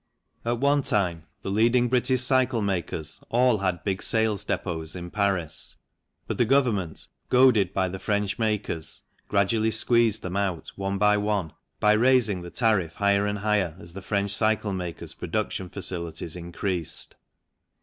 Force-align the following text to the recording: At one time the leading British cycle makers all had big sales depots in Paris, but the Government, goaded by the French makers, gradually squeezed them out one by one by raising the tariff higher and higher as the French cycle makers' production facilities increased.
At 0.43 0.59
one 0.59 0.81
time 0.81 1.27
the 1.43 1.51
leading 1.51 1.87
British 1.87 2.23
cycle 2.23 2.63
makers 2.63 3.23
all 3.29 3.59
had 3.59 3.83
big 3.83 4.01
sales 4.01 4.43
depots 4.43 4.95
in 4.95 5.11
Paris, 5.11 5.75
but 6.25 6.39
the 6.39 6.43
Government, 6.45 7.07
goaded 7.29 7.71
by 7.71 7.87
the 7.87 7.99
French 7.99 8.39
makers, 8.39 9.03
gradually 9.27 9.69
squeezed 9.69 10.23
them 10.23 10.35
out 10.35 10.69
one 10.75 10.97
by 10.97 11.17
one 11.17 11.53
by 11.79 11.91
raising 11.91 12.41
the 12.41 12.49
tariff 12.49 12.93
higher 12.95 13.27
and 13.27 13.37
higher 13.37 13.75
as 13.77 13.93
the 13.93 14.01
French 14.01 14.31
cycle 14.31 14.73
makers' 14.73 15.13
production 15.13 15.69
facilities 15.69 16.35
increased. 16.35 17.13